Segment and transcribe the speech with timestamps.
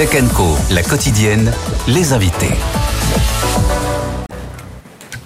[0.00, 1.52] Tech Co, la quotidienne,
[1.86, 2.54] les invités.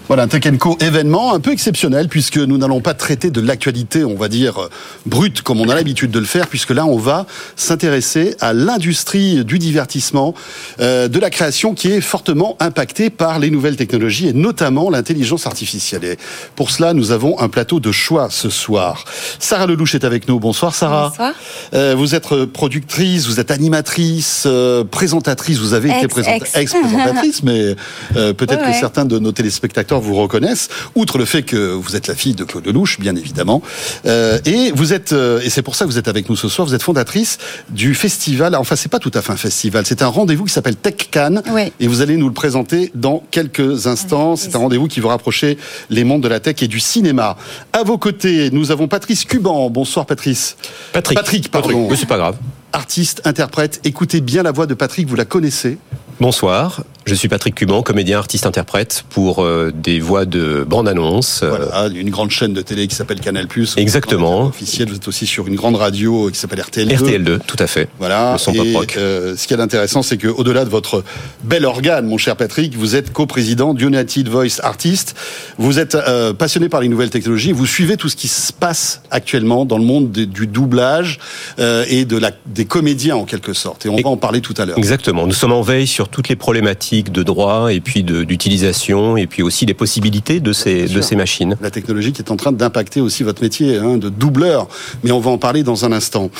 [0.06, 4.04] Voilà, un Tech Co événement un peu exceptionnel puisque nous n'allons pas traiter de l'actualité,
[4.04, 4.68] on va dire,
[5.06, 7.24] brute comme on a l'habitude de le faire, puisque là, on va
[7.56, 10.34] s'intéresser à l'industrie du divertissement,
[10.80, 15.46] euh, de la création qui est fortement impactée par les nouvelles technologies et notamment l'intelligence
[15.46, 16.04] artificielle.
[16.04, 16.18] Et
[16.54, 19.06] pour cela, nous avons un plateau de choix ce soir.
[19.38, 20.38] Sarah Lelouch est avec nous.
[20.38, 21.08] Bonsoir Sarah.
[21.08, 21.32] Bonsoir.
[21.72, 26.56] Euh, vous êtes productrice, vous êtes animatrice, euh, présentatrice, vous avez été Ex, présenta- ex.
[26.56, 27.74] ex-présentatrice, mais
[28.16, 31.96] euh, peut-être Ouais, que certains de nos téléspectateurs vous reconnaissent, outre le fait que vous
[31.96, 33.62] êtes la fille de Claude Lelouch, bien évidemment.
[34.06, 36.48] Euh, et vous êtes, euh, et c'est pour ça que vous êtes avec nous ce
[36.48, 37.38] soir, vous êtes fondatrice
[37.70, 40.76] du festival, enfin c'est pas tout à fait un festival, c'est un rendez-vous qui s'appelle
[40.76, 41.42] Tech Cannes,
[41.80, 44.36] et vous allez nous le présenter dans quelques instants.
[44.36, 45.58] C'est un rendez-vous qui va rapprocher
[45.90, 47.36] les mondes de la tech et du cinéma.
[47.72, 49.70] À vos côtés, nous avons Patrice Cuban.
[49.70, 50.56] Bonsoir Patrice.
[50.92, 51.16] Patrick.
[51.16, 51.88] Patrick, pardon.
[51.90, 52.36] Oui, c'est pas grave.
[52.72, 55.78] Artiste, interprète, écoutez bien la voix de Patrick, vous la connaissez.
[56.20, 61.40] Bonsoir, je suis Patrick Cuban, comédien, artiste, interprète pour euh, des voix de bande-annonce.
[61.42, 63.46] euh, Voilà, une grande chaîne de télé qui s'appelle Canal+.
[63.76, 64.46] Exactement.
[64.46, 66.96] Officiel, vous êtes aussi sur une grande radio qui s'appelle RTL2.
[66.96, 67.88] RTL2, tout à fait.
[67.98, 68.34] Voilà.
[68.34, 71.02] Le son et euh, ce qui est intéressant, c'est que au-delà de votre
[71.42, 75.16] bel organe, mon cher Patrick, vous êtes co-président d'United Voice Artist.
[75.58, 77.50] Vous êtes euh, passionné par les nouvelles technologies.
[77.52, 81.18] Vous suivez tout ce qui se passe actuellement dans le monde de- du doublage
[81.58, 83.84] et de la, des comédiens en quelque sorte.
[83.84, 84.78] Et on Et- va en parler tout à l'heure.
[84.78, 85.26] Exactement.
[85.26, 89.26] Nous sommes en veille sur toutes les problématiques de droit et puis de- d'utilisation et
[89.26, 91.56] puis aussi les possibilités de ces, de ces machines.
[91.60, 94.68] La technologie qui est en train d'impacter aussi votre métier hein, de doubleur.
[95.02, 96.30] Mais on va en parler dans un instant.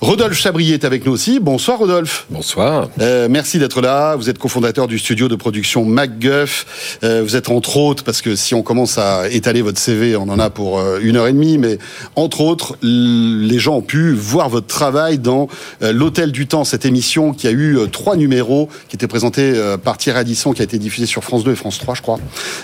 [0.00, 1.40] Rodolphe Chabrier est avec nous aussi.
[1.40, 2.26] Bonsoir Rodolphe.
[2.30, 2.88] Bonsoir.
[3.00, 4.16] Euh, merci d'être là.
[4.16, 6.98] Vous êtes cofondateur du studio de production MacGuff.
[7.04, 10.28] Euh, vous êtes entre autres, parce que si on commence à étaler votre CV, on
[10.28, 11.78] en a pour euh, une heure et demie, mais
[12.16, 15.48] entre autres, les gens ont pu voir votre travail dans
[15.82, 19.52] euh, L'Hôtel du Temps, cette émission qui a eu euh, trois numéros, qui était présentée
[19.54, 22.00] euh, par Thierry Adisson, qui a été diffusée sur France 2 et France 3, je
[22.00, 22.18] crois,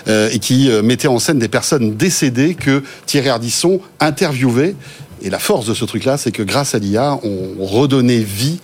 [0.07, 4.75] euh, et qui euh, mettait en scène des personnes décédées que Thierry Ardisson interviewait.
[5.21, 8.59] Et la force de ce truc-là, c'est que grâce à l'IA, on redonnait vie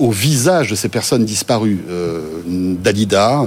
[0.00, 1.80] au visage de ces personnes disparues,
[2.46, 3.46] Dalida,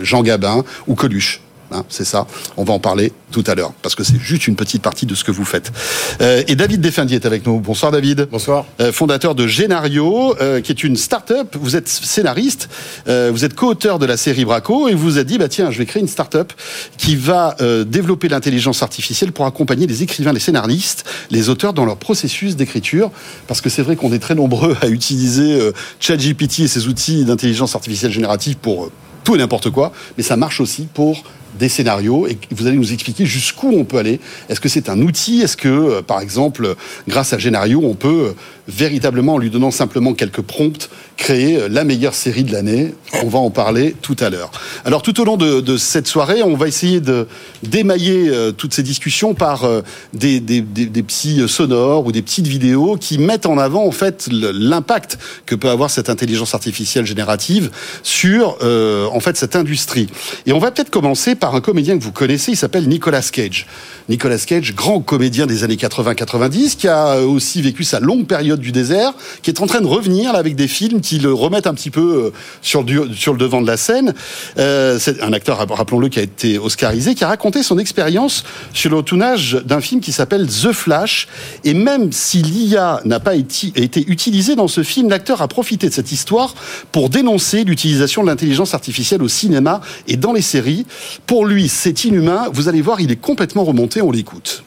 [0.00, 1.42] Jean Gabin ou Coluche.
[1.72, 2.26] Hein, c'est ça.
[2.56, 5.14] On va en parler tout à l'heure parce que c'est juste une petite partie de
[5.14, 5.72] ce que vous faites.
[6.20, 7.60] Euh, et David Defendier est avec nous.
[7.60, 8.28] Bonsoir David.
[8.30, 8.66] Bonsoir.
[8.80, 11.56] Euh, fondateur de Genario, euh, qui est une start-up.
[11.58, 12.68] Vous êtes scénariste,
[13.06, 15.78] vous êtes co-auteur de la série Braco et vous vous êtes dit bah tiens, je
[15.78, 16.52] vais créer une start-up
[16.96, 17.56] qui va
[17.86, 23.10] développer l'intelligence artificielle pour accompagner les écrivains, les scénaristes, les auteurs dans leur processus d'écriture
[23.46, 27.74] parce que c'est vrai qu'on est très nombreux à utiliser ChatGPT et ses outils d'intelligence
[27.74, 28.90] artificielle générative pour
[29.24, 31.22] tout et n'importe quoi, mais ça marche aussi pour
[31.58, 34.20] des scénarios et vous allez nous expliquer jusqu'où on peut aller.
[34.48, 35.42] Est-ce que c'est un outil?
[35.42, 36.74] Est-ce que, euh, par exemple, euh,
[37.08, 38.32] grâce à Génario, on peut euh,
[38.74, 43.28] véritablement, en lui donnant simplement quelques prompts, créer euh, la meilleure série de l'année On
[43.28, 44.50] va en parler tout à l'heure.
[44.84, 47.26] Alors, tout au long de, cette soirée, on va essayer de
[47.62, 49.82] d'émailler euh, toutes ces discussions par euh,
[50.12, 55.54] des, petits sonores ou des petites vidéos qui mettent en avant, en fait, l'impact que
[55.54, 57.70] peut avoir cette intelligence artificielle générative
[58.02, 60.08] sur, en fait, cette industrie.
[60.46, 63.66] Et on va peut-être commencer par un comédien que vous connaissez, il s'appelle Nicolas Cage.
[64.08, 68.72] Nicolas Cage, grand comédien des années 80-90, qui a aussi vécu sa longue période du
[68.72, 69.12] désert,
[69.42, 71.90] qui est en train de revenir là, avec des films qui le remettent un petit
[71.90, 72.30] peu euh,
[72.62, 74.14] sur, le devant de la scène.
[74.58, 78.90] Euh, c'est un acteur, rappelons-le, qui a été oscarisé, qui a raconté son expérience sur
[78.90, 81.28] le tournage d'un film qui s'appelle The Flash.
[81.64, 85.88] Et même si l'IA n'a pas été, été utilisée dans ce film, l'acteur a profité
[85.88, 86.54] de cette histoire
[86.92, 90.86] pour dénoncer l'utilisation de l'intelligence artificielle au cinéma et dans les séries.
[91.26, 92.48] Pour lui, c'est inhumain.
[92.52, 94.00] Vous allez voir, il est complètement remonté.
[94.00, 94.64] On l'écoute.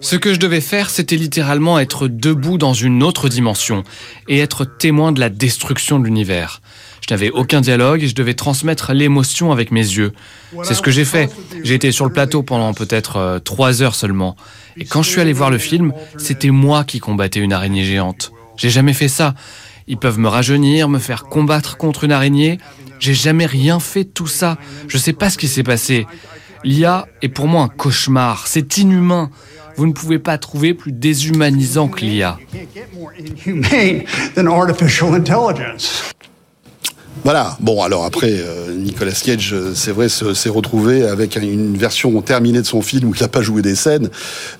[0.00, 3.82] Ce que je devais faire, c'était littéralement être debout dans une autre dimension
[4.28, 6.60] et être témoin de la destruction de l'univers.
[7.08, 10.12] Je n'avais aucun dialogue et je devais transmettre l'émotion avec mes yeux.
[10.62, 11.30] C'est ce que j'ai fait.
[11.64, 14.36] J'ai été sur le plateau pendant peut-être euh, trois heures seulement.
[14.76, 18.32] Et quand je suis allé voir le film, c'était moi qui combattais une araignée géante.
[18.56, 19.34] J'ai jamais fait ça.
[19.86, 22.58] Ils peuvent me rajeunir, me faire combattre contre une araignée.
[23.00, 24.58] J'ai jamais rien fait de tout ça.
[24.86, 26.06] Je sais pas ce qui s'est passé.
[26.64, 28.46] L'IA est pour moi un cauchemar.
[28.46, 29.30] C'est inhumain.
[29.76, 32.38] Vous ne pouvez pas trouver plus déshumanisant que l'IA.
[37.24, 37.56] Voilà.
[37.60, 42.20] Bon, alors après, euh, Nicolas Cage, euh, c'est vrai, se- s'est retrouvé avec une version
[42.22, 44.08] terminée de son film où il n'a pas joué des scènes.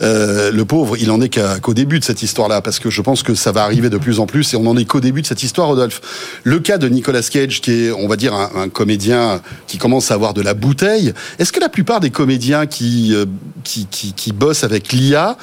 [0.02, 3.22] Euh, le pauvre, il en est qu'au début de cette histoire-là, parce que je pense
[3.22, 5.26] que ça va arriver de plus en plus, et on en est qu'au début de
[5.26, 6.00] cette histoire, Rodolphe.
[6.44, 10.14] Le cas de Nicolas Cage, qui est, on va dire, un, comédien qui commence à
[10.14, 11.14] avoir de la bouteille.
[11.38, 13.24] Est-ce que la plupart des comédiens qui euh,
[13.64, 15.36] qui, qui, qui bossent avec l'IA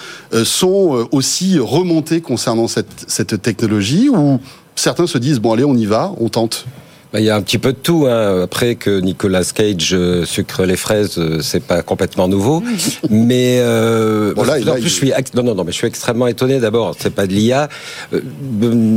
[0.44, 4.40] sont aussi remontés concernant cette, cette technologie, ou
[4.76, 6.66] certains se disent bon allez, on y va, on tente?
[7.16, 8.08] Bah, Il y a un petit peu de tout.
[8.10, 8.42] Hein.
[8.44, 12.62] Après que Nicolas Cage euh, sucre les fraises, euh, c'est pas complètement nouveau.
[13.10, 15.78] mais euh, Bon, là, en là, plus, il- je suis non, non, non, mais je
[15.78, 16.60] suis extrêmement étonné.
[16.60, 17.70] D'abord, c'est pas de l'IA.
[18.14, 18.20] Euh,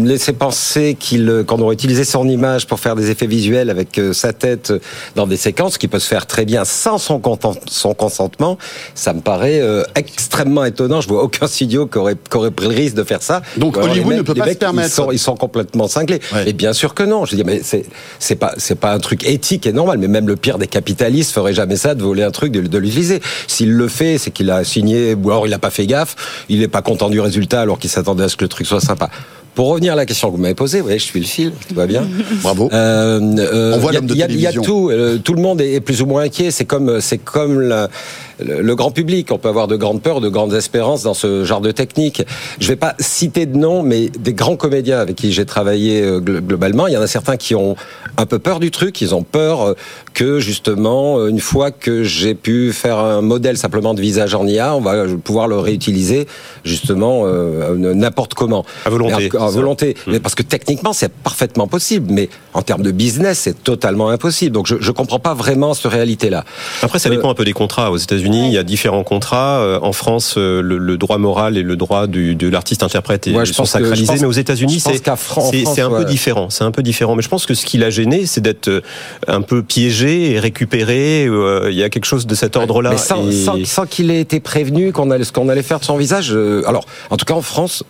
[0.04, 4.12] laisser penser qu'il, qu'on aurait utilisé son image pour faire des effets visuels avec euh,
[4.12, 4.72] sa tête
[5.14, 8.58] dans des séquences qui peut se faire très bien sans son, content- son consentement,
[8.96, 11.00] ça me paraît euh, extrêmement étonnant.
[11.00, 13.42] Je vois aucun studio qui aurait, qui aurait pris le risque de faire ça.
[13.58, 14.88] Donc, alors, Hollywood les ne mecs- peut pas se mecs, permettre.
[14.88, 16.18] Ils sont, ils sont complètement cinglés.
[16.34, 16.48] Ouais.
[16.50, 17.24] Et bien sûr que non.
[17.24, 17.84] Je dis, mais c'est
[18.18, 19.98] c'est pas c'est pas un truc éthique et normal.
[19.98, 22.78] Mais même le pire des capitalistes ferait jamais ça de voler un truc de, de
[22.78, 23.20] l'utiliser.
[23.46, 26.16] S'il le fait, c'est qu'il a signé ou alors il a pas fait gaffe.
[26.48, 28.80] Il est pas content du résultat alors qu'il s'attendait à ce que le truc soit
[28.80, 29.10] sympa.
[29.54, 31.74] Pour revenir à la question que vous m'avez posée, ouais, je suis le fil, tout
[31.74, 32.06] va bien.
[32.42, 32.68] Bravo.
[32.72, 34.88] Euh, euh, On voit il y a- l'homme de il y a- y tout.
[34.90, 36.52] euh, tout le monde est est plus ou moins inquiet.
[36.52, 37.88] C'est comme, c'est comme la-
[38.44, 39.30] le, le grand public.
[39.32, 42.22] On peut avoir de grandes peurs, de grandes espérances dans ce genre de technique.
[42.60, 46.20] Je vais pas citer de noms, mais des grands comédiens avec qui j'ai travaillé euh,
[46.20, 47.76] glo- globalement, il y en a certains qui ont
[48.16, 49.00] un peu peur du truc.
[49.00, 49.74] Ils ont peur euh,
[50.14, 54.46] que justement, euh, une fois que j'ai pu faire un modèle simplement de visage en
[54.46, 56.26] IA, on va pouvoir le réutiliser
[56.64, 58.64] justement euh, n'importe comment.
[58.84, 59.96] À volonté, Mais à volonté.
[60.06, 62.12] Mais parce que techniquement, c'est parfaitement possible.
[62.12, 64.52] Mais en termes de business, c'est totalement impossible.
[64.52, 66.44] Donc je ne comprends pas vraiment cette réalité-là.
[66.82, 67.90] Après, ça Euh, dépend un peu des contrats.
[67.90, 69.58] Aux États-Unis, il y a différents contrats.
[69.60, 73.32] Euh, En France, euh, le, le droit moral et le droit du, de l'artiste-interprète est-
[73.34, 74.12] Ouais, je sont pense que- sacralisés.
[74.20, 76.50] mais aux États-Unis, c'est un peu différent.
[76.50, 77.16] C'est un peu différent.
[77.16, 78.80] Mais je pense que ce qui l'a gêné, c'est d'être euh,
[79.26, 81.24] un peu piégé et récupéré.
[81.24, 82.90] Il y a quelque chose de cet ordre-là.
[82.90, 85.80] Mais sans, Et- sans- sans qu'il ait été prévenu qu'on allait, ce qu'on allait faire
[85.80, 86.30] de son visage.
[86.66, 87.82] alors, en tout cas en France.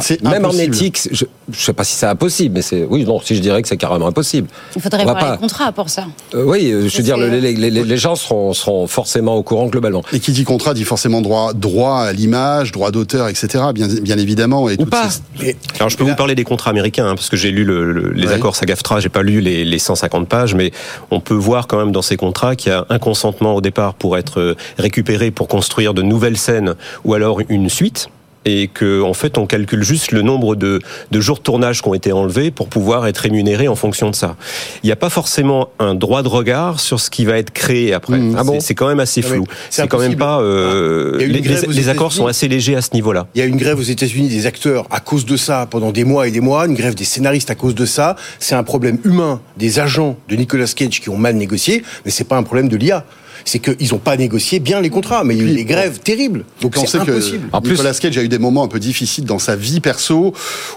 [0.00, 3.20] Enfin, même en éthique, je ne sais pas si c'est impossible, mais c'est oui, non,
[3.20, 4.48] si je dirais que c'est carrément impossible.
[4.76, 6.06] Il faudrait voir pas- les contrats pour ça.
[6.34, 9.42] Euh, oui, euh, je veux dire, les, les- les- les gens seront, seront forcément au
[9.42, 10.02] courant globalement.
[10.12, 13.64] Et qui dit contrat dit forcément droit, droit à l'image, droit d'auteur, etc.
[13.74, 14.68] Bien, bien évidemment.
[14.68, 15.08] Et Ou pas.
[15.38, 17.92] ces- Alors je peux vous parler des contrats américains hein, parce que j'ai lu le-
[17.92, 18.34] le- les Ouais.
[18.34, 20.72] accords SAG-AFTRA, j'ai pas lu les, les 150 pages, mais
[21.10, 23.94] on peut voir quand même dans ces contrats qu'il y a un consentement au départ
[23.94, 26.74] pour être euh, récupéré pour construire de nouvelles scènes
[27.04, 28.08] ou alors une suite.
[28.46, 31.88] Et que en fait on calcule juste le nombre de, de jours de tournage qui
[31.88, 34.36] ont été enlevés pour pouvoir être rémunéré en fonction de ça.
[34.82, 37.92] Il n'y a pas forcément un droit de regard sur ce qui va être créé
[37.92, 38.16] après.
[38.16, 38.36] Mmh.
[38.38, 39.44] Ah bon C'est- quand même assez mais flou.
[39.68, 40.40] c'est quand même pas.
[40.40, 43.26] euh, Il y a eu une les, les- accords sont assez légers à ce niveau-là.
[43.34, 46.04] Il y a une grève aux États-Unis des acteurs à cause de ça pendant des
[46.04, 48.16] mois et des mois, une grève des scénaristes à cause de ça.
[48.38, 52.24] C'est un problème humain des agents de Nicolas Cage qui ont mal négocié, mais c'est
[52.24, 53.04] pas un problème de l'IA.
[53.44, 55.98] C'est qu'ils n'ont pas négocié bien les contrats, mais il y a eu des grèves
[56.00, 56.44] terribles.
[56.60, 57.48] Donc on c'est sait que impossible.
[57.52, 60.34] En plus- Nicolas Cage a eu des moments un peu difficiles dans sa vie perso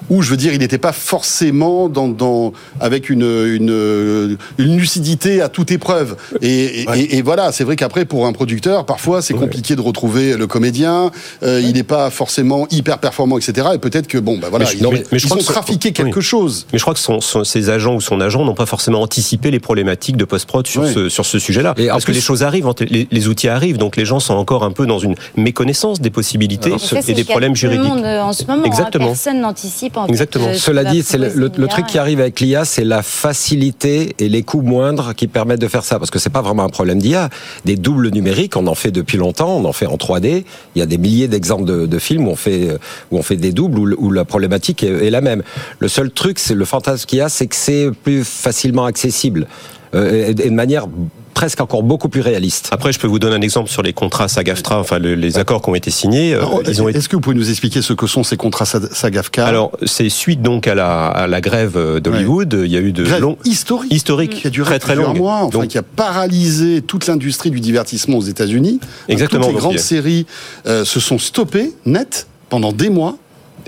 [0.10, 5.42] où je veux dire il n'était pas forcément dans, dans avec une, une une lucidité
[5.42, 7.00] à toute épreuve et, et- Ouais.
[7.00, 10.48] et- et voilà c'est vrai qu'après pour un producteur parfois c'est compliqué de retrouver le
[10.48, 11.12] comédien
[11.44, 14.72] euh, il n'est pas forcément hyper performant etc et peut-être que bon bah voilà Mais
[14.72, 16.66] je- ils, non, ont- mais- mais je ils crois ont que ça- trafiqué quelque chose
[16.74, 19.50] Mais je crois que son, son- ses agents ou son agent n'ont pas forcément anticipé
[19.52, 21.74] les problématiques de post-prod sur, ce, sur ce sujet-là.
[21.88, 22.53] Parce que les choses arrivent,
[22.90, 26.10] les, les outils arrivent, donc les gens sont encore un peu dans une méconnaissance des
[26.10, 26.72] possibilités
[27.08, 27.94] et des problèmes de tout le juridiques.
[27.94, 28.66] monde, euh, en ce moment, hein.
[28.66, 29.08] Exactement.
[29.08, 29.98] personne n'anticipe.
[29.98, 30.48] en fait, Exactement.
[30.48, 34.30] euh, ce Cela dit, c'est le, truc qui arrive avec l'IA, c'est la facilité et
[34.30, 36.00] les coûts moindres qui permettent de faire ça.
[36.00, 37.30] Parce que c'est pas vraiment un problème d'IA.
[37.66, 40.44] Des doubles numériques, on en fait depuis longtemps, on en fait en 3D.
[40.76, 42.78] Il y a des milliers d'exemples de, de films où on fait
[43.12, 45.44] où on fait des doubles où, la problématique est, est la même.
[45.80, 49.44] Le seul truc, c'est le fantasme qu'il y a, c'est que c'est plus facilement accessible
[49.44, 49.48] euh,
[49.94, 50.88] et, et de manière
[51.34, 52.70] presque encore beaucoup plus réaliste.
[52.72, 55.64] Après, je peux vous donner un exemple sur les contrats SAG-AFTRA, enfin le- les accords
[55.64, 56.34] qui ont été signés.
[56.34, 58.38] euh, Alors, ils ont été est-ce que vous pouvez nous expliquer ce que sont ces
[58.38, 59.46] contrats SAG-AFTRA?
[59.46, 62.62] Alors, c'est suite donc à la, à la grève euh, d'Hollywood.
[62.66, 65.10] Il y a eu de Grève longs historique historiques, qui a duré très très plusieurs
[65.14, 65.22] longues.
[65.22, 68.80] mois, enfin Donc, qui a paralysé toute l'industrie du divertissement aux États-Unis.
[69.10, 70.28] Exactement, Toutes les donc, grandes a- séries
[70.68, 73.18] euh, se sont stoppées net pendant des mois.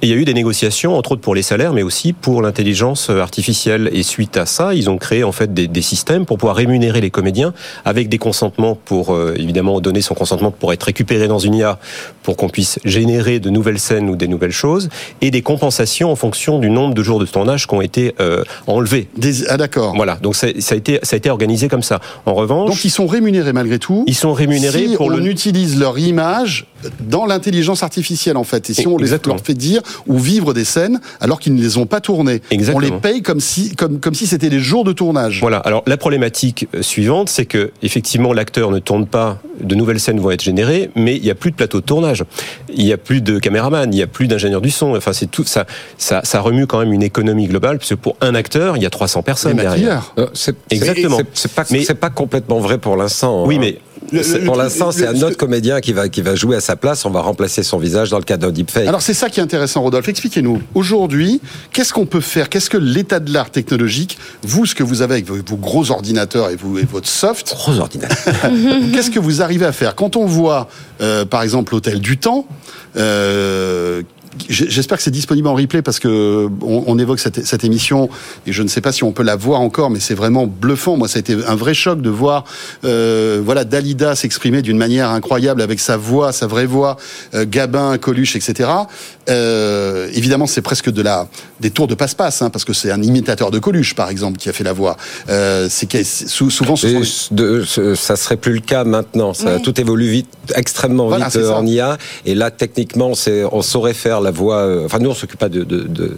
[0.02, 2.42] Et il y a eu des négociations, entre autres pour les salaires, mais aussi pour
[2.42, 3.90] l'intelligence artificielle.
[3.94, 7.02] Et suite à ça, ils ont créé en fait des, des systèmes pour pouvoir rémunérer
[7.02, 7.54] les comédiens
[7.86, 11.80] avec des consentements pour euh, évidemment donner son consentement pour être récupéré dans une IA,
[12.24, 14.90] pour qu'on puisse générer de nouvelles scènes ou des nouvelles choses,
[15.22, 18.44] et des compensations en fonction du nombre de jours de tournage qui ont été euh,
[18.68, 19.08] enlevés.
[19.18, 19.48] Des...
[19.48, 19.94] Ah d'accord.
[19.96, 22.00] Voilà, donc ça, ça a été ça a été organisé comme ça.
[22.26, 24.04] En revanche, Donc ils sont rémunérés malgré tout.
[24.08, 26.66] ils sont rémunérés si pour on le utilise leur image
[27.00, 28.70] dans l'intelligence artificielle en fait.
[28.70, 31.78] Et si on les- leur fait dire ou vivre des scènes alors qu'ils ne les
[31.78, 32.42] ont pas tournées.
[32.52, 32.78] Exactement.
[32.88, 35.40] On les paye comme si, comme, comme si c'était les jours de tournage.
[35.42, 35.58] Voilà.
[35.60, 40.20] Alors la problématique euh, suivante, c'est que effectivement l'acteur ne tourne pas, de nouvelles scènes
[40.20, 42.24] vont être générées, mais il n'y a plus de plateau de tournage,
[42.74, 44.96] il n'y a plus de caméraman, il n'y a plus d'ingénieur du son.
[44.96, 45.66] Enfin, c'est tout ça,
[45.98, 48.86] ça, ça remue quand même une économie globale, parce que pour un acteur, il y
[48.86, 50.14] a 300 Les personnes derrière.
[50.18, 51.18] Euh, c'est- Exactement.
[51.18, 53.46] c'est- C'est pas, Mais- c'est pas complètement vrai pour l'instant.
[53.46, 53.60] Oui, hein.
[53.62, 53.78] mais
[54.12, 57.06] Le- pour l'instant, c'est un autre comédien qui va, qui va jouer à sa place.
[57.06, 58.88] On va remplacer son visage dans le cas d'un deepfake.
[58.88, 60.08] Alors c'est ça qui est intéressant, Rodolphe.
[60.10, 60.62] Expliquez-nous.
[60.74, 62.50] Aujourd'hui, qu'est-ce qu'on peut faire?
[62.50, 65.92] Qu'est-ce que l'état de l'art technologique, vous, ce que vous avez avec vos, vos gros
[65.92, 68.34] ordinateurs et, vous, et votre soft, Gros ordinateur.
[68.94, 69.96] qu'est-ce que vous arrivez à faire?
[69.96, 70.68] Quand on voit,
[71.02, 72.46] euh, par exemple, l'hôtel du temps,
[72.98, 74.02] euh,
[74.50, 78.10] J'espère que c'est disponible en replay parce que on, on évoque cette, cette émission
[78.46, 80.98] et je ne sais pas si on peut la voir encore, mais c'est vraiment bluffant.
[80.98, 82.44] Moi, ça a été un vrai choc de voir,
[82.84, 86.98] euh, voilà, Dalida s'exprimer d'une manière incroyable avec sa voix, sa vraie voix,
[87.34, 88.70] euh, Gabin, Coluche, etc.
[89.30, 91.28] Euh, évidemment, c'est presque de la
[91.62, 94.50] des tours de passe-passe, hein, parce que c'est un imitateur de Coluche, par exemple, qui
[94.50, 94.98] a fait la voix.
[95.30, 99.34] Euh, c'est souvent ce sont de- ce- ça serait plus le cas maintenant.
[99.34, 99.62] Ça, Oui.
[99.62, 101.98] Tout évolue vite, extrêmement Voilà, vite en IA.
[102.26, 103.14] Et là, techniquement,
[103.52, 104.58] on saurait faire la voix.
[104.58, 106.18] euh, enfin, nous, on s'occupe pas de, de- de-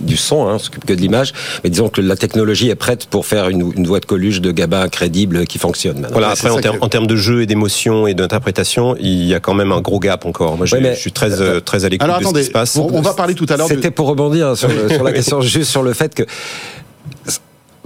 [0.00, 1.32] du son, hein, on s'occupe que de l'image.
[1.62, 4.50] Mais disons que la technologie est prête pour faire une, une voix de Coluche de
[4.52, 5.94] Gabin crédible qui fonctionne.
[6.00, 6.08] Maintenant.
[6.12, 9.34] Voilà, après, en, termes- que- en termes de jeu et d'émotion et d'interprétation, il y
[9.34, 10.56] a quand même un gros gap encore.
[10.58, 12.40] Moi, je, Ouais, mais- je suis très, euh, très à l'écoute Alors de ce attendez,
[12.42, 12.76] qui se passe.
[12.76, 13.68] on, on va parler tout à l'heure.
[13.68, 16.24] de- C'était pour rebondir sur, le- sur la question, juste sur le fait que.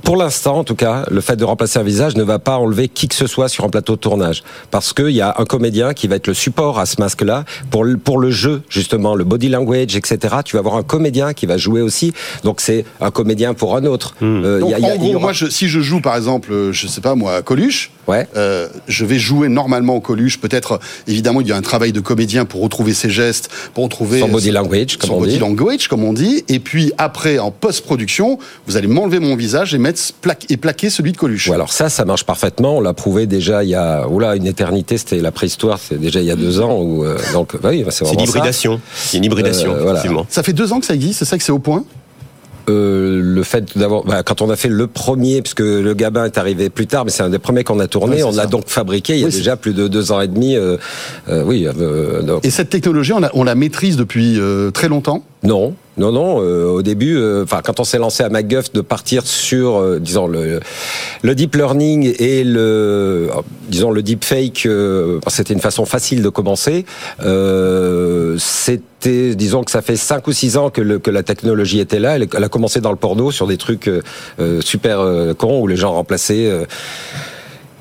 [0.04, 2.88] Pour l'instant, en tout cas, le fait de remplacer un visage ne va pas enlever
[2.88, 4.42] qui que ce soit sur un plateau de tournage.
[4.70, 7.44] Parce qu'il y a un comédien qui va être le support à ce masque-là.
[7.70, 11.34] Pour le, pour le jeu, justement, le body language, etc., tu vas avoir un comédien
[11.34, 12.12] qui va jouer aussi.
[12.44, 14.14] Donc c'est un comédien pour un autre.
[14.22, 15.46] Euh, Donc, il y a- il y a- en il gros, y aura- moi, je-
[15.46, 18.26] si je joue, par exemple, je sais pas moi, à Coluche, Ouais.
[18.36, 20.40] euh, je vais jouer normalement au Coluche.
[20.40, 24.20] Peut-être, évidemment, il y a un travail de comédien pour retrouver ses gestes, pour retrouver
[24.20, 25.38] Son body language, comme son on body dit.
[25.38, 26.42] language, comme on dit.
[26.48, 30.90] Et puis après, en post-production, vous allez m'enlever mon visage et mettre plaque et plaquer
[30.90, 31.50] celui de Coluche.
[31.50, 32.78] Alors ça, ça marche parfaitement.
[32.78, 34.96] On l'a prouvé déjà il y a oula, une éternité.
[34.98, 35.78] C'était la préhistoire.
[35.78, 36.80] C'est déjà il y a deux ans.
[36.80, 38.24] Où, euh, donc, bah oui, c'est C'est vraiment ça.
[38.26, 38.80] l'hybridation.
[39.12, 40.02] A une hybridation, Euh, voilà.
[40.28, 41.84] Ça fait deux ans que ça existe, c'est ça que c'est au point?
[42.68, 46.36] Euh, le fait d'avoir, bah, quand on a fait le premier, puisque le Gabin est
[46.38, 49.14] arrivé plus tard, mais c'est un des premiers qu'on a tourné, on l'a donc fabriqué
[49.14, 50.54] il y a Oui, déjà plus de deux ans et demi.
[50.56, 50.76] euh,
[51.28, 54.88] euh, oui, euh, donc- Et cette technologie, on la, on la maîtrise depuis euh, très
[54.88, 55.22] longtemps?
[55.44, 56.42] non, non, non.
[56.42, 59.98] euh, au début, euh, enfin, quand on s'est lancé à MacGuff, de partir sur, euh,
[60.00, 60.58] disons le,
[61.22, 63.28] le deep learning et le,
[63.68, 66.84] disons le deep fake, euh, c'était une façon facile de commencer.
[68.38, 71.98] C'était, disons que ça fait cinq ou six ans que, le- que la technologie était
[71.98, 72.16] là.
[72.16, 74.02] Elle, elle a commencé dans le porno sur des trucs euh,
[74.40, 76.50] euh, super euh, cons où les gens remplaçaient.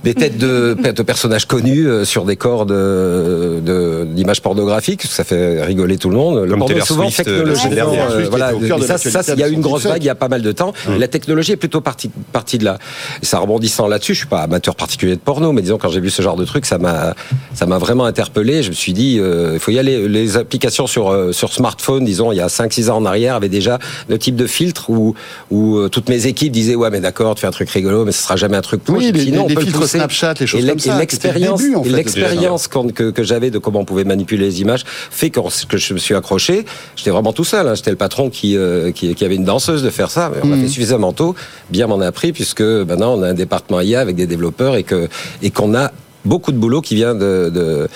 [0.07, 5.03] Euh, des têtes de, de personnages connus euh, sur des corps de- de- d'images pornographiques,
[5.03, 6.43] ça fait rigoler tout le monde.
[6.43, 8.51] Le Comme porno est souvent Swift, euh, euh, voilà,
[8.85, 10.51] ça, ça, il y a eu une grosse vague il y a pas mal de
[10.51, 10.73] temps.
[10.97, 12.77] La technologie est plutôt partie, partie de là.
[13.21, 15.99] Et ça rebondissant là-dessus, je suis pas amateur particulier de porno, mais disons quand j'ai
[15.99, 17.13] vu ce genre de truc, ça m'a,
[17.53, 18.63] ça m'a vraiment interpellé.
[18.63, 20.07] Je me suis dit, euh, il faut y aller.
[20.07, 23.49] Les applications sur euh, sur smartphone, disons, il y a 5-6 ans en arrière, avaient
[23.49, 25.15] déjà le type de filtre où
[25.51, 28.11] où euh, toutes mes équipes disaient, ouais, mais d'accord, tu fais un truc rigolo, mais
[28.11, 28.95] ce sera jamais un truc pour.
[28.97, 30.79] Oui, les- suis dit, non, les on peut le filtres Snapchat, les choses Et comme
[30.79, 34.83] ça, l'expérience, en fait, l'expérience que, que j'avais de comment on pouvait manipuler les images
[34.85, 36.65] fait que, que je me suis accroché.
[36.95, 37.67] J'étais vraiment tout seul.
[37.67, 37.75] hein.
[37.75, 40.31] J'étais le patron qui, euh, qui, qui avait une danseuse de faire ça.
[40.33, 41.35] Mais on l'a fait suffisamment tôt.
[41.69, 44.83] Bien m'en a pris puisque maintenant on a un département IA avec des développeurs et
[44.83, 45.07] que
[45.41, 45.91] et qu'on a
[46.25, 47.87] beaucoup de boulot qui vient de, de,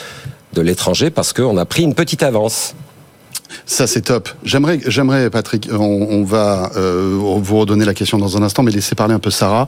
[0.54, 2.76] de l'étranger parce qu'on a pris une petite avance.
[3.66, 4.30] Ça, c'est top.
[4.44, 8.72] J'aimerais, j'aimerais, Patrick, on, on va euh, vous redonner la question dans un instant, mais
[8.72, 9.68] laissez parler un peu Sarah.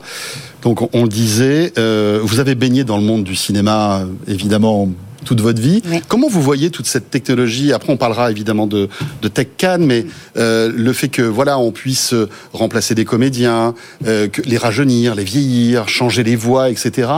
[0.62, 4.06] Donc, on, on le disait, euh, vous avez baigné dans le monde du cinéma, euh,
[4.26, 4.88] évidemment,
[5.24, 5.82] toute votre vie.
[5.90, 6.00] Oui.
[6.06, 7.72] Comment vous voyez toute cette technologie?
[7.72, 8.88] Après, on parlera évidemment de,
[9.22, 13.74] de Tech Can, mais euh, le fait que voilà, on puisse euh, remplacer des comédiens,
[14.06, 17.08] euh, que les rajeunir, les vieillir, changer les voix, etc.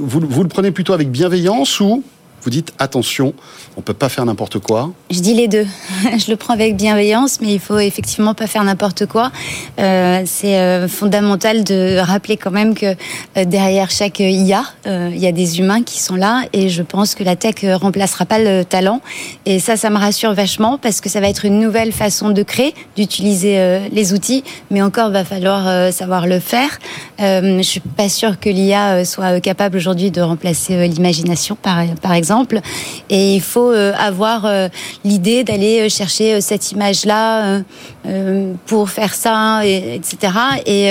[0.00, 2.02] Vous, vous le prenez plutôt avec bienveillance ou
[2.48, 3.34] vous dites attention,
[3.76, 5.66] on peut pas faire n'importe quoi Je dis les deux.
[6.18, 9.30] Je le prends avec bienveillance, mais il faut effectivement pas faire n'importe quoi.
[9.78, 12.86] Euh, c'est euh, fondamental de rappeler quand même que
[13.36, 17.14] euh, derrière chaque IA, il y a des humains qui sont là, et je pense
[17.14, 19.02] que la tech euh, remplacera pas le talent.
[19.44, 22.42] Et ça, ça me rassure vachement parce que ça va être une nouvelle façon de
[22.42, 26.78] créer, d'utiliser les outils, mais encore va falloir savoir le faire.
[27.18, 32.37] Je suis pas sûre que l'IA soit capable aujourd'hui de remplacer l'imagination, par exemple.
[32.38, 32.60] Exemple.
[33.10, 34.46] Et il faut avoir
[35.04, 37.60] l'idée d'aller chercher cette image-là
[38.66, 40.32] pour faire ça, et, etc.
[40.66, 40.90] Et,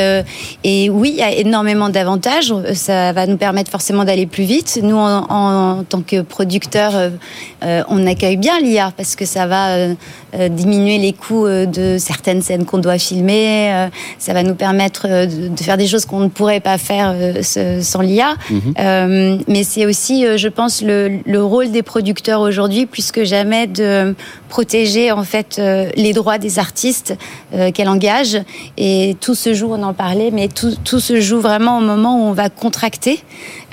[0.64, 2.54] et oui, il y a énormément d'avantages.
[2.74, 4.80] Ça va nous permettre forcément d'aller plus vite.
[4.82, 7.12] Nous, en, en tant que producteurs,
[7.62, 9.88] on accueille bien l'IA parce que ça va
[10.50, 13.88] diminuer les coûts de certaines scènes qu'on doit filmer.
[14.20, 17.16] ça va nous permettre de faire des choses qu'on ne pourrait pas faire
[17.82, 18.36] sans l'IA.
[18.50, 19.44] Mhm.
[19.48, 24.16] mais c'est aussi, je pense, le, le rôle des producteurs aujourd'hui, plus que jamais, de
[24.50, 25.62] protéger en fait
[25.96, 27.16] les droits des artistes
[27.74, 28.40] qu'elle engage.
[28.78, 32.18] Et tout se joue, on en parlait, mais tout, tout se joue vraiment au moment
[32.18, 33.20] où on va contracter.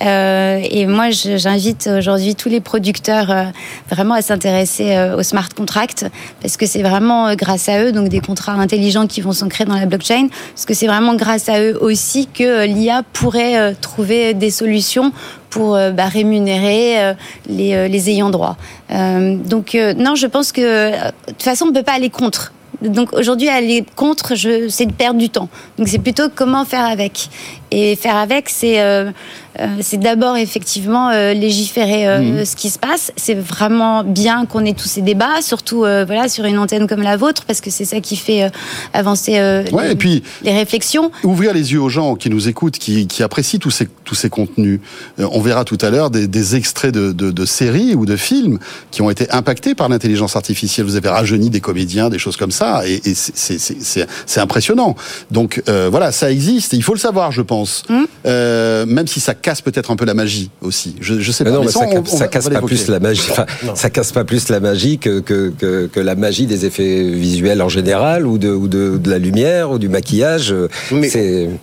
[0.00, 3.44] Euh, et moi, j'invite aujourd'hui tous les producteurs euh,
[3.90, 6.06] vraiment à s'intéresser euh, au smart contract
[6.40, 9.76] parce que c'est vraiment grâce à eux, donc des contrats intelligents qui vont s'ancrer dans
[9.76, 14.50] la blockchain, parce que c'est vraiment grâce à eux aussi que l'IA pourrait trouver des
[14.50, 15.12] solutions
[15.50, 17.14] pour bah, rémunérer
[17.48, 18.56] les, les, ayants droit.
[18.90, 22.52] donc non, je pense que de toute façon, on ne peut pas aller contre.
[22.82, 25.48] Donc aujourd'hui, aller contre, c'est de perdre du temps.
[25.78, 27.30] Donc c'est plutôt comment faire avec.
[27.74, 29.10] Et faire avec, c'est euh,
[29.58, 32.44] euh, c'est d'abord effectivement euh, légiférer mhm.
[32.44, 33.10] ce qui se passe.
[33.16, 37.16] C'est vraiment bien qu'on ait tous ces débats, surtout voilà sur une antenne comme la
[37.16, 38.50] vôtre, parce que c'est ça qui fait
[38.92, 41.10] avancer les, et puis, les réflexions.
[41.24, 44.28] Ouvrir les yeux aux gens qui nous écoutent, qui, qui apprécient tous ces tous ces
[44.28, 44.80] contenus.
[45.18, 48.58] on verra tout à l'heure des, des, extraits de, de, de, séries ou de films
[48.90, 50.84] qui ont été impactés par l'intelligence artificielle.
[50.84, 54.94] Vous avez rajeuni des comédiens, des choses comme ça, et, et c'est impressionnant.
[55.30, 56.74] Donc voilà, ça existe.
[56.74, 57.63] il faut le savoir, je pense.
[57.88, 58.04] Hmm.
[58.26, 60.96] Euh, même si ça casse peut-être un peu la magie aussi.
[61.00, 61.50] Je, je sais pas.
[61.50, 63.30] Non, mais, ça, casse pas plus la magie.
[63.74, 67.68] ça casse pas plus la magie que, que, que, la magie des effets visuels en
[67.68, 70.54] général ou de, ou de, de la lumière ou du maquillage.
[70.90, 71.10] Mais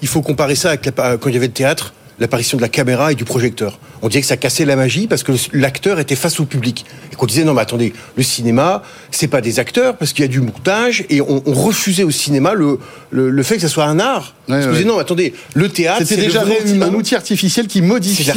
[0.01, 3.11] il faut comparer ça avec quand il y avait le théâtre l'apparition de la caméra
[3.11, 3.79] et du projecteur.
[4.03, 6.85] On disait que ça cassait la magie parce que l'acteur était face au public.
[7.11, 10.27] Et qu'on disait non mais attendez, le cinéma, c'est pas des acteurs parce qu'il y
[10.27, 12.79] a du montage et on, refusait au cinéma le,
[13.09, 14.35] le, fait que ça soit un art.
[14.59, 18.33] Parce disait non attendez, le théâtre c'était déjà un outil artificiel qui modifiait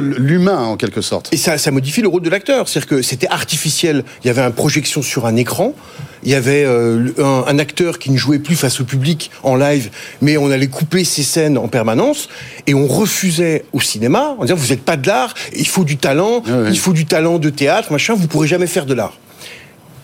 [0.00, 1.28] l'humain en quelque sorte.
[1.32, 4.04] Et ça, ça modifie le rôle de l'acteur, c'est-à-dire que c'était artificiel.
[4.24, 5.74] Il y avait une projection sur un écran.
[6.24, 9.90] Il y avait euh, un, acteur qui ne jouait plus face au public en live,
[10.20, 12.28] mais on allait couper ses scènes en permanence.
[12.66, 15.96] Et on refusait au cinéma en disant vous n'êtes pas de l'art, il faut du
[15.96, 19.14] talent, il faut du talent de théâtre, machin, vous pourrez jamais faire de l'art.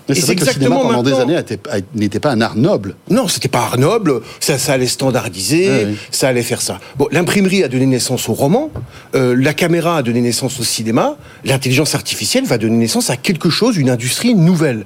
[0.08, 2.94] Et c'est exactement que le cinéma, pendant des années n'était pas un art noble.
[3.08, 4.20] Non, c'était pas art noble.
[4.40, 6.78] Ça, ça allait standardiser, ça allait faire ça.
[6.96, 8.70] Bon, l'imprimerie a donné naissance au roman,
[9.14, 13.48] euh, la caméra a donné naissance au cinéma, l'intelligence artificielle va donner naissance à quelque
[13.48, 14.84] chose, une industrie nouvelle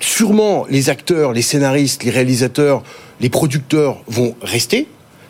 [0.00, 2.82] sûrement les acteurs, les scénaristes, les réalisateurs,
[3.20, 4.88] les producteurs vont rester,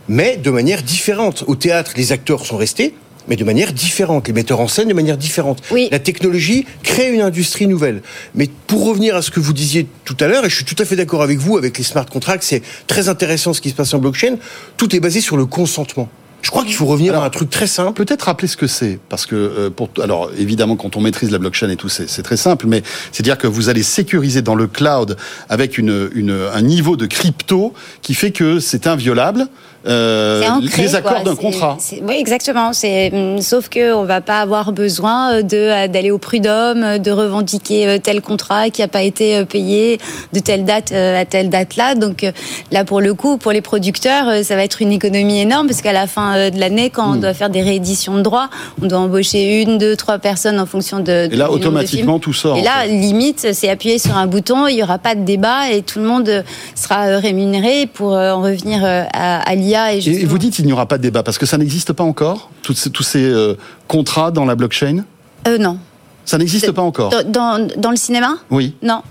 [0.08, 1.44] mais de manière différente.
[1.46, 2.94] Au théâtre, les acteurs sont restés,
[3.31, 5.62] mais de manière différente, les metteurs en scène de manière différente.
[5.90, 8.03] La technologie crée une industrie nouvelle.
[8.35, 10.75] Mais pour revenir à ce que vous disiez tout à l'heure, et je suis tout
[10.81, 13.75] à fait d'accord avec vous, avec les smart contracts, c'est très intéressant ce qui se
[13.75, 14.35] passe en blockchain,
[14.77, 16.09] tout est basé sur le consentement.
[16.43, 17.93] Je crois qu'il faut revenir à un truc très simple.
[17.93, 21.38] Peut-être rappeler ce que c'est, parce que euh, pour alors évidemment quand on maîtrise la
[21.38, 24.66] blockchain et tout, c'est très simple, mais c'est dire que vous allez sécuriser dans le
[24.66, 25.16] cloud
[25.49, 29.49] avec une, une, un niveau de crypto qui fait que c'est inviolable
[29.87, 30.43] euh,
[30.77, 31.79] les accords d'un contrat.
[32.03, 32.73] Oui, exactement.
[33.12, 37.11] Hum, sauf que on va pas avoir besoin euh, euh, d'aller au prud'homme, euh, de
[37.11, 39.99] revendiquer tel contrat qui a pas été payé
[40.33, 41.95] de telle date à telle date là.
[41.95, 42.27] Donc
[42.71, 45.93] là, pour le coup, pour les producteurs, ça va être une économie énorme parce qu'à
[45.93, 47.21] la fin de l'année, quand on hmm.
[47.21, 48.51] doit faire des rééditions de droits,
[48.83, 51.29] on doit embaucher une, deux, trois personnes en fonction de.
[51.33, 52.59] Et là, automatiquement, tout sort.
[52.59, 55.83] Et là, limite, c'est appuyer sur un bouton, il y aura pas de débat et
[55.83, 60.72] tout le monde sera rémunéré pour en revenir à, à et, vous dites qu'il n'y
[60.72, 63.54] aura pas de débat parce que ça n'existe pas encore, tous ces, tous ces euh,
[63.88, 65.04] contrats dans la blockchain?
[65.46, 65.78] Euh, Non.
[66.24, 68.37] Ça n'existe pas encore dans, dans, le cinéma?
[68.50, 68.76] Oui.
[68.83, 69.02] Non.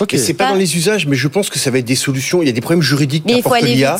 [0.00, 0.14] Ok.
[0.18, 2.42] C'est pas, dans les usages, mais je pense que ça va être des solutions.
[2.42, 3.96] Il y a des problèmes juridiques qu'apporte l'IA.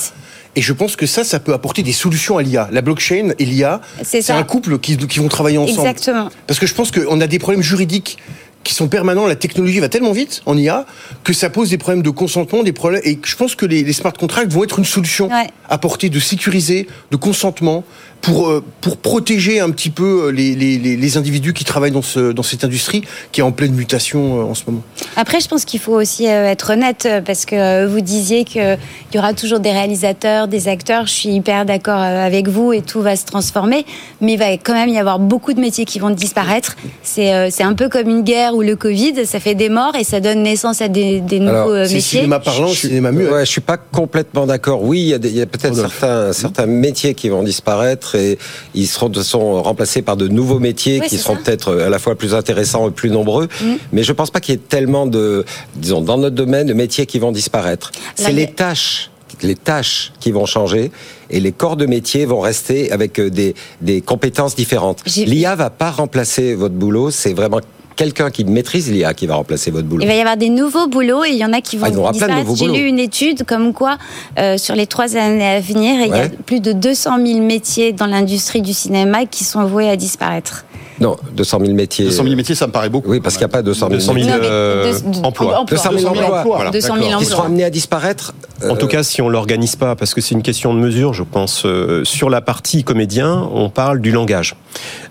[0.56, 2.68] Et je pense que ça, ça peut apporter des solutions à l'IA.
[2.72, 5.88] La blockchain et l'IA, c'est un couple qui, qui, vont travailler ensemble.
[5.88, 6.30] Exactement.
[6.46, 8.18] Parce que je pense qu'on a des problèmes juridiques
[8.64, 9.26] qui sont permanents.
[9.26, 10.86] La technologie va tellement vite en IA
[11.22, 13.02] que ça pose des problèmes de consentement, des problèmes.
[13.04, 16.88] Et je pense que les, smart contracts vont être une solution à apportée de sécuriser,
[17.10, 17.84] de consentement,
[18.24, 22.02] pour, euh, pour protéger un petit peu euh, les, les, les, individus qui travaillent dans,
[22.02, 24.82] ce, dans cette industrie qui est en pleine mutation euh, en ce moment.
[25.16, 28.78] Après, je pense qu'il faut aussi être honnête parce que vous disiez qu'il
[29.14, 31.06] y aura toujours des réalisateurs, des acteurs.
[31.06, 33.84] Je suis hyper d'accord avec vous et tout va se transformer,
[34.22, 36.76] mais il va quand même y avoir beaucoup de métiers qui vont disparaître.
[37.02, 40.20] C'est un peu comme une guerre où le Covid, ça fait des morts et ça
[40.20, 42.18] donne naissance à des, des nouveaux Alors, euh, C'est métiers.
[42.20, 43.28] cinéma parlant, Je cinéma muet?
[43.30, 44.82] Ouais, je suis pas complètement d'accord.
[44.82, 45.98] Oui, il y a, des- il y a peut-être Rodolphe.
[45.98, 48.38] certains, certains métiers qui vont disparaître et
[48.74, 52.34] ils seront façon remplacés par de nouveaux métiers qui seront peut-être à la fois plus
[52.34, 53.48] intéressants et plus nombreux.
[53.60, 53.66] Mm.
[53.92, 55.44] Mais je pense pas qu'il y ait tellement de,
[55.76, 57.90] disons, dans notre domaine, de métiers qui vont disparaître.
[58.14, 59.10] C'est les tâches
[59.42, 60.92] les tâches qui vont changer
[61.28, 65.02] et les corps de métier vont rester avec euh, des, des compétences différentes.
[65.16, 67.60] L'IA va pas remplacer votre boulot, c'est vraiment
[67.96, 70.02] quelqu'un qui maîtrise l'IA qui va remplacer votre boulot.
[70.02, 71.90] Il va y avoir des nouveaux boulots et il y en a qui vont Ah,
[71.90, 72.56] de disparaître.
[72.56, 73.98] J'ai lu une étude comme quoi,
[74.38, 77.92] euh, sur les trois années à venir, il y a plus de 200 000 métiers
[77.92, 80.64] dans l'industrie du cinéma qui sont voués à disparaître.
[81.00, 82.04] Non, 200 000 métiers.
[82.04, 83.10] 200 000 métiers, ça me paraît beaucoup.
[83.10, 84.92] Oui, parce qu'il n'y a pas 200 000, 200 000 Non, mais euh,
[85.24, 85.64] emplois.
[85.68, 86.38] 200 000 emplois.
[86.40, 86.70] emplois.
[86.70, 87.18] 200 000 D'accord.
[87.20, 87.46] qui seront emplois.
[87.46, 88.32] amenés à disparaître.
[88.62, 91.12] En euh, tout cas, si on l'organise pas, parce que c'est une question de mesure,
[91.12, 94.54] je pense, euh, sur la partie comédien, on parle du langage.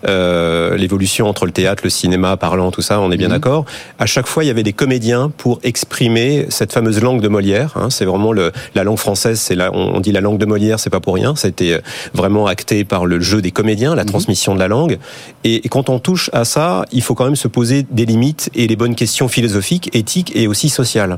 [0.08, 3.66] Euh, L'évolution entre le théâtre, le cinéma, parlant, tout ça, on est bien d'accord.
[4.00, 7.74] À chaque fois, il y avait des comédiens pour exprimer cette fameuse langue de Molière.
[7.76, 7.90] hein.
[7.90, 10.80] c'est vraiment le, la langue française, c'est la, on, on dit la langue de Molière,
[10.80, 11.36] c'est pas pour rien.
[11.36, 11.78] Ça a été
[12.14, 14.98] vraiment acté par le jeu des comédiens, la transmission de la langue.
[15.44, 18.52] Et, et quand on touche à ça, il faut quand même se poser des limites
[18.54, 21.18] et les bonnes questions philosophiques, éthiques et aussi sociales.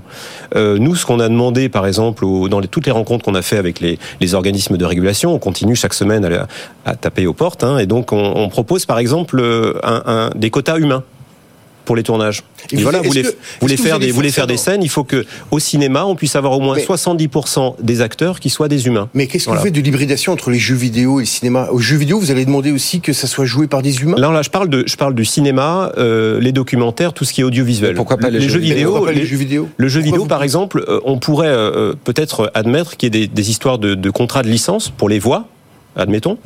[0.56, 3.36] Euh, nous, ce qu'on a demandé, par exemple, au- dans les- toutes les rencontres qu'on
[3.36, 6.48] a fait avec les, les organismes de régulation, on continue chaque semaine à,
[6.89, 10.30] à taper aux portes, hein, et donc on, on propose, par exemple, euh, un- un-
[10.38, 11.04] des quotas humains
[11.86, 12.43] pour les tournages.
[12.71, 14.15] Et Et vous- voilà, vous voulez, que- vous voulez est-ce que vous faire des, vous
[14.15, 16.84] voulez faire des scènes, il faut que au cinéma, on puisse avoir au moins Mais-
[16.84, 19.08] 70% des acteurs qui soient des humains.
[19.13, 19.62] Mais qu'est-ce que Voilà.
[19.62, 21.69] vous faites de l'hybridation entre les jeux vidéo et le cinéma?
[21.71, 24.17] Aux jeux vidéo, vous allez demander aussi que ça soit joué par des humains?
[24.17, 27.41] Là, là, je parle de, je parle du cinéma, euh, les documentaires, tout ce qui
[27.41, 27.91] est audiovisuel.
[27.91, 29.69] Mais pourquoi pas les jeux Mais vidéo pourquoi pas les les- jeux vidéo?
[29.78, 33.28] Le jeu vidéo, vous- par exemple, euh, on pourrait euh, peut-être admettre qu'il y ait
[33.28, 35.48] des, des histoires de, de contrats de licence pour les voix.
[35.96, 36.38] Admettons.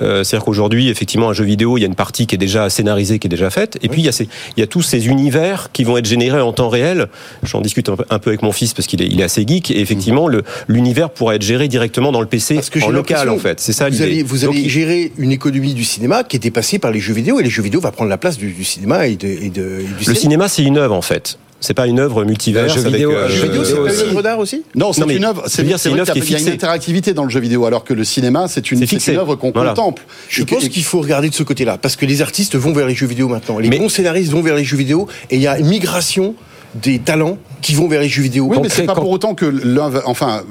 [0.00, 2.68] Euh, C'est-à-dire qu'aujourd'hui, effectivement, un jeu vidéo, il y a une partie qui est déjà
[2.70, 3.78] scénarisée, qui est déjà faite.
[3.82, 6.06] Et puis, il y, a ces, il y a tous ces univers qui vont être
[6.06, 7.08] générés en temps réel.
[7.42, 9.44] J'en discute un peu, un peu avec mon fils parce qu'il est, il est assez
[9.46, 9.70] geek.
[9.70, 12.90] Et effectivement, le- l'univers pourra être géré directement dans le PC, Parce que j'ai en
[12.90, 13.60] local, en fait.
[13.60, 14.04] C'est ça vous l'idée.
[14.04, 17.14] allez, vous Donc, allez gérer une économie du cinéma qui est dépassée par les jeux
[17.14, 19.50] vidéo et les jeux vidéo va prendre la place du, du cinéma et, de, et,
[19.50, 21.38] de, et du le cinéma, c'est une œuvre, en fait.
[21.60, 22.62] C'est pas une œuvre multivers.
[22.64, 25.02] Le jeu avec, vidéo, euh, jeu vidéo, c'est pas une œuvre d'art aussi Non, c'est
[25.02, 25.44] une œuvre.
[25.48, 27.40] C'est dire, c'est une œuvre qui est Il y a une interactivité dans le jeu
[27.40, 28.82] vidéo, alors que le cinéma, c'est une,
[29.18, 29.70] œuvre qu'on Voilà.
[29.70, 30.02] contemple.
[30.28, 32.86] Je Et pense qu'il faut regarder de ce côté-là, parce que les artistes vont vers
[32.86, 33.58] les jeux vidéo maintenant.
[33.58, 36.34] Les Mais- bons scénaristes vont vers les jeux vidéo, et il y a une migration
[36.74, 38.46] des talents qui vont vers les jeux vidéo.
[38.48, 40.42] Oui, mais c'est pas quand- pour autant que l'un, enfin,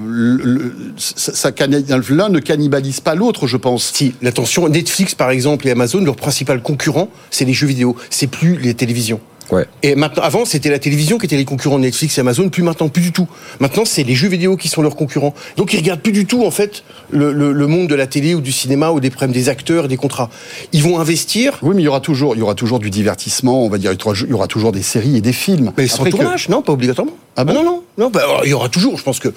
[2.10, 3.92] l'un ne cannibalise pas l'autre, je pense.
[3.94, 7.96] Si, l'attention, Netflix par exemple et Amazon, leur principal concurrent, c'est les jeux vidéo.
[8.10, 9.20] C'est plus les télévisions.
[9.52, 9.66] Ouais.
[9.82, 12.64] Et maintenant, avant, c'était la télévision qui était les concurrents de Netflix et Amazon, plus
[12.64, 13.28] maintenant, plus du tout.
[13.60, 15.34] Maintenant, c'est les jeux vidéo qui sont leurs concurrents.
[15.56, 18.36] Donc, ils regardent plus du tout, en fait, le, le- le monde de la télé
[18.36, 20.30] ou du cinéma ou des problèmes des acteurs et des contrats.
[20.74, 21.58] Ils vont investir.
[21.62, 23.64] Oui, mais il y aura toujours, il y aura toujours du divertissement.
[23.64, 25.72] On va dire, il y aura- toujours des séries et des films.
[25.78, 27.14] Mais sans Après que- tournage, non, pas obligatoirement.
[27.40, 28.10] Ah bon non, non, non.
[28.10, 28.98] bah, alors, il y aura toujours.
[28.98, 29.30] Je pense que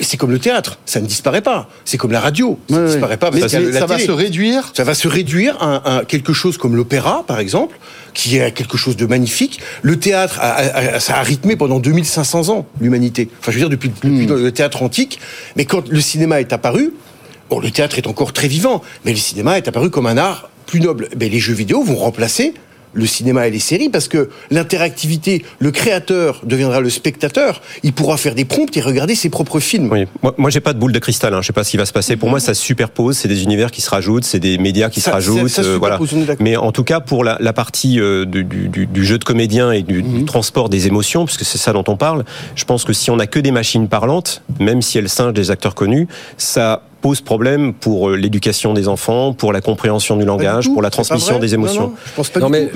[0.00, 1.68] c'est comme le théâtre, ça ne disparaît pas.
[1.84, 3.30] C'est comme la radio, ça Ouais, ne disparaît pas.
[3.32, 4.70] Mais ça, la ça va se réduire.
[4.74, 7.78] Ça va se réduire à, à quelque chose comme l'opéra, par exemple,
[8.18, 9.60] qui est quelque chose de magnifique.
[9.82, 13.28] Le théâtre, a, a- a- ça a rythmé pendant 2500 ans l'humanité.
[13.38, 14.34] Enfin, je veux dire, depuis, depuis Hmm.
[14.34, 15.20] le théâtre antique.
[15.54, 16.92] Mais quand le cinéma est apparu,
[17.48, 20.50] bon, le théâtre est encore très vivant, mais le cinéma est apparu comme un art
[20.66, 21.08] plus noble.
[21.18, 22.54] Mais les jeux vidéo vont remplacer
[22.92, 28.16] le cinéma et les séries parce que l'interactivité, le créateur deviendra le spectateur, il pourra
[28.16, 29.90] faire des prompts et regarder ses propres films.
[29.90, 31.40] Oui, moi, moi j'ai pas de boule de cristal, hein.
[31.42, 32.16] je sais pas ce qui va se passer.
[32.16, 35.00] Pour moi, ça se superpose, c'est des univers qui se rajoutent, c'est des médias qui
[35.00, 35.98] Ça- se rajoutent, ça- ça se euh, voilà.
[36.40, 39.24] Mais en tout cas, pour la, la partie euh, du, du- du- du jeu de
[39.24, 40.18] comédien et du, Mhm.
[40.20, 42.24] du transport des émotions, puisque c'est ça dont on parle,
[42.54, 45.50] je pense que si on a que des machines parlantes, même si elles singent des
[45.50, 50.68] acteurs connus, ça pose problème pour euh, l'éducation des enfants, pour la compréhension du langage,
[50.68, 51.82] pour la transmission des émotions.
[51.82, 52.70] Non, non, je pense pas Non, du mais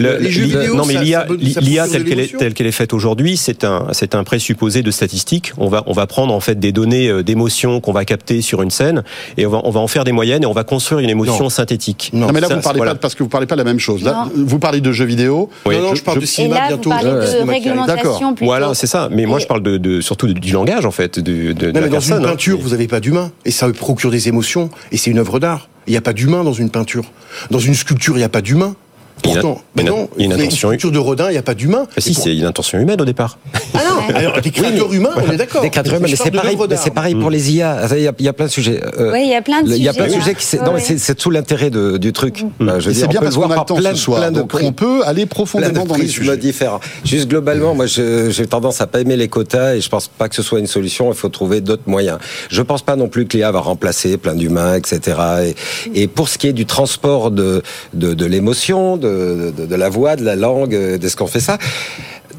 [1.03, 2.39] l'IA, telle qu'elle est, l'émotion.
[2.39, 5.53] telle qu'elle est faite aujourd'hui, c'est un, c'est un présupposé de statistique.
[5.59, 8.63] On va, on va prendre en fait des données euh, d'émotions qu'on va capter sur
[8.63, 9.03] une scène
[9.37, 11.45] et on va, on va en faire des moyennes et on va construire une émotion
[11.45, 11.51] Non.
[11.51, 12.11] synthétique.
[12.13, 12.27] Non.
[12.29, 12.95] Non, mais là, Ça, vous parlez voilà.
[12.95, 14.03] pas parce que vous parlez pas de la même chose.
[14.05, 15.51] Là, vous parlez de jeux vidéo.
[15.67, 15.77] Oui.
[15.77, 16.91] Non, non, je parle de cinéma là, bientôt.
[16.91, 18.45] vous parlez de réglementation plutôt.
[18.45, 19.09] Voilà, c'est ça.
[19.11, 21.91] Mais moi, je parle de, de- surtout du langage en fait, de, la mais dans
[21.91, 22.19] personne.
[22.21, 22.31] une hein.
[22.31, 23.31] peinture, vous n'avez pas d'humain.
[23.45, 24.71] Et ça procure des émotions.
[24.93, 25.69] Et c'est une œuvre d'art.
[25.89, 27.11] Il n'y a pas d'humain dans une peinture.
[27.51, 28.77] Dans une sculpture, il n'y a pas d'humain.
[29.25, 31.29] Il y a- Pourtant, mais une- non, il y a une intention- sculpture de Rodin,
[31.29, 31.87] il n'y a pas d'humain.
[31.97, 33.39] Ah, si, pour- c'est une intention humaine au départ.
[33.75, 35.63] Ah non, alors, des créateurs humains, on est d'accord.
[35.63, 36.57] Des créateurs humains, mais c'est pareil,
[36.95, 37.87] pareil pour les IA.
[37.97, 38.81] Il y a, il y a plein de sujets.
[38.99, 40.45] Euh, Oui, il y a plein de il y a plein de sujets, sujets qui.
[40.45, 42.45] c'est- Ouais, Non, mais c'est tout l'intérêt du truc.
[42.61, 43.77] Bah, je veux Et dire, c'est on bien peut parce qu'on a le par temps
[43.77, 44.19] plein, ce soir.
[44.21, 44.65] plein de Donc, prix.
[44.67, 46.37] on peut aller profondément dans les sujets.
[46.37, 46.81] différents.
[47.05, 50.35] Juste globalement, moi, j'ai tendance à pas aimer les quotas et je pense pas que
[50.35, 51.11] ce soit une solution.
[51.13, 52.19] Il faut trouver d'autres moyens.
[52.51, 55.55] Je pense pas non plus que l'IA va remplacer plein d'humains, etc.
[55.95, 57.63] Et, pour ce qui est du transport de
[57.95, 59.12] de, de l'émotion, de,
[59.53, 61.59] de, la voix, de la langue, de ce qu'on fait ça.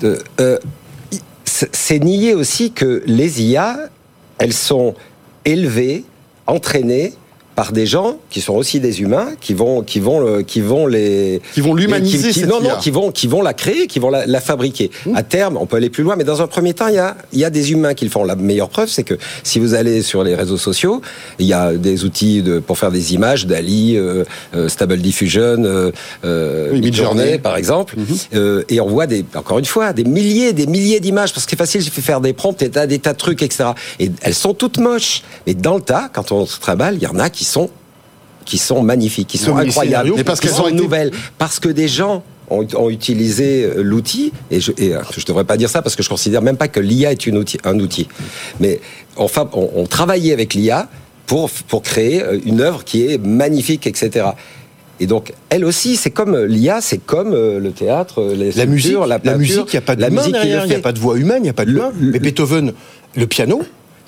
[0.04, 0.58] euh,
[1.46, 3.90] c'est nier aussi que les IA,
[4.38, 4.96] elles sont
[5.46, 6.04] élevées,
[6.48, 7.14] entraînées
[7.56, 10.88] par des gens qui sont aussi des humains, qui vont, qui vont, le- qui vont
[10.88, 14.00] les, Qui vont l'humaniser, qui- qui- non, non, qui vont, qui vont la créer, qui
[14.00, 14.90] vont la, la fabriquer.
[15.16, 17.16] À terme, on peut aller plus loin, mais dans un premier temps, il y a,
[17.32, 18.24] il y a des humains qui le font.
[18.24, 21.02] La meilleure preuve, c'est que si vous allez sur les réseaux sociaux,
[21.40, 24.24] il y a des outils de, pour faire des images, Dali, euh,
[24.56, 25.92] euh, Stable Diffusion, euh,
[26.26, 27.96] euh, Oui, Midjourney, par exemple,
[28.34, 31.52] Euh, et on voit des, encore une fois, des milliers, des milliers d'images, parce que
[31.52, 33.72] c'est facile, il faut faire des prompts, et t'as des tas de trucs, etc.
[34.00, 37.08] Et elles sont toutes moches, mais dans le tas, quand on se trimballe, il y
[37.08, 37.70] en a qui sont
[38.46, 41.70] qui sont magnifiques, qui sont incroyables, Mais parce qui qu'elles sont été- nouvelles, parce que
[41.70, 45.82] des gens ont, ont utilisé euh, l'outil, et je et, euh, devrais pas dire ça
[45.82, 48.10] parce que je considère même pas que l'IA est une outil, un outil,
[48.60, 48.82] mais
[49.16, 50.90] enfin, on, on travaillait avec l'IA
[51.26, 54.26] pour, pour créer euh, une œuvre qui est magnifique, etc.
[55.00, 59.20] Et donc, elle aussi, c'est comme l'IA, c'est comme le théâtre, les La musique, la,
[59.24, 61.00] la, musique, il n'y a pas de main qui derrière, il n'y a pas de
[61.00, 61.92] voix humaine, il n'y a pas de Le- main.
[62.00, 62.74] le- Mais Beethoven,
[63.16, 63.62] le piano,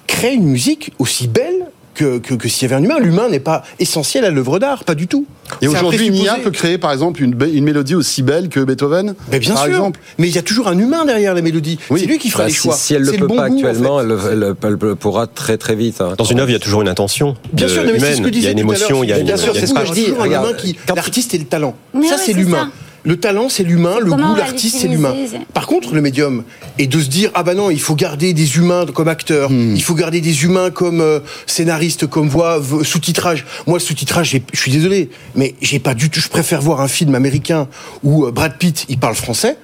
[0.08, 1.65] crée une musique aussi belle
[1.96, 3.00] que, que, que s'il y avait un humain.
[3.00, 5.26] L'humain n'est pas essentiel à l'œuvre d'art, pas du tout.
[5.62, 9.40] Et aujourd'hui, une IA peut créer, par exemple, une, mélodie aussi belle que Beethoven Mais
[9.40, 9.72] bien par sûr.
[9.74, 10.00] exemple.
[10.18, 11.80] Mais il y a toujours un humain derrière la mélodie.
[11.90, 12.02] Oui.
[12.02, 12.74] C'est lui qui fera Bah, les si, choix.
[12.76, 13.66] si elle ne C'est le le peut bon pas goût, en fait.
[13.68, 16.02] actuellement, elle, le- elle le- elle le pourra très très vite.
[16.02, 16.14] hein.
[16.18, 18.16] Dans une œuvre, il y a toujours une intention Bien sûr, mais c'est humaine.
[18.18, 19.74] ce que il y a une émotion, il y a une, bien sûr, c'est ce
[19.74, 21.76] que Il y je a dis, L'artiste et le talent.
[22.10, 22.72] Ça, c'est l'humain.
[23.06, 23.98] Le talent, c'est l'humain.
[24.02, 25.14] Le goût, l'artiste, c'est l'humain.
[25.54, 26.44] Par contre, le médium,
[26.80, 29.82] et de se dire, ah bah non, il faut garder des humains comme acteurs, il
[29.84, 33.46] faut garder des humains comme euh, scénaristes, comme voix, sous-titrage.
[33.68, 36.88] Moi, le sous-titrage, je suis désolé, mais j'ai pas du tout, je préfère voir un
[36.88, 37.68] film américain
[38.04, 39.58] où euh, Brad Pitt, il parle français,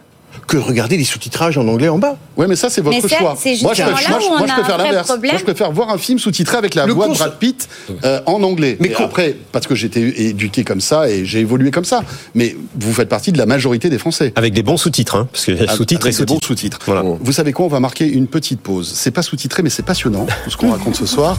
[0.47, 2.17] que regarder les sous-titrages en anglais en bas.
[2.37, 3.37] Ouais, mais ça, c'est votre ça, choix.
[3.61, 5.09] moi, je, préfère- moi, je préfère l'inverse.
[5.09, 7.67] Moi, je préfère voir un film sous-titré avec la Le voix de Brad Pitt
[8.03, 8.77] euh, en anglais.
[8.79, 12.03] Mais après, parce que j'étais éduqué comme ça et j'ai évolué comme ça.
[12.35, 14.33] Mais vous faites partie de la majorité des Français.
[14.35, 16.47] Avec des bons sous-titres, hein, parce qu'il y a sous-titres et Avec des bons sous-titres.
[16.47, 16.79] sous-titres.
[16.85, 17.03] Voilà.
[17.19, 18.91] Vous savez quoi On va marquer une petite pause.
[18.95, 21.37] C'est pas sous-titré, mais c'est passionnant tout ce qu'on raconte ce soir.